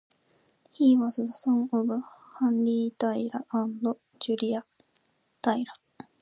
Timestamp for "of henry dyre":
1.71-3.43